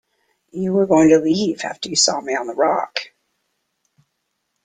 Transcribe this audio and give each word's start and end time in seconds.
You 0.49 0.73
were 0.73 0.87
going 0.87 1.09
to 1.09 1.19
leave 1.19 1.61
after 1.63 1.87
you 1.87 1.95
saw 1.95 2.21
me 2.21 2.33
on 2.35 2.47
the 2.47 2.55
rock. 2.55 3.11